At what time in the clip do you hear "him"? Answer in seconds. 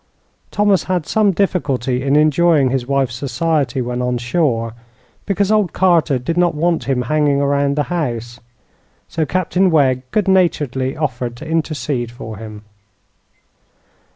6.85-7.03, 12.37-12.63